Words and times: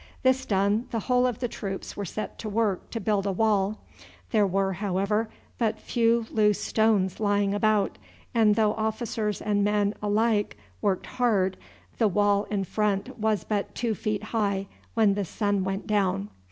This 0.23 0.47
done, 0.47 0.87
the 0.89 1.01
whole 1.01 1.27
of 1.27 1.37
the 1.41 1.47
troops 1.47 1.95
were 1.95 2.05
set 2.05 2.39
to 2.39 2.49
work 2.49 2.89
to 2.89 2.99
build 2.99 3.27
a 3.27 3.31
wall. 3.31 3.83
There 4.31 4.47
were, 4.47 4.73
however, 4.73 5.29
but 5.59 5.77
few 5.79 6.25
loose 6.31 6.59
stones 6.59 7.19
lying 7.19 7.53
about, 7.53 7.99
and 8.33 8.55
though 8.55 8.73
officers 8.73 9.43
and 9.43 9.63
men 9.63 9.93
alike 10.01 10.57
worked 10.81 11.05
hard 11.05 11.55
the 11.99 12.07
wall 12.07 12.45
in 12.45 12.63
front 12.63 13.19
was 13.19 13.43
but 13.43 13.75
two 13.75 13.93
feet 13.93 14.23
high 14.23 14.65
when 14.95 15.13
the 15.13 15.23
sun 15.23 15.63
went 15.63 15.85
down. 15.85 16.31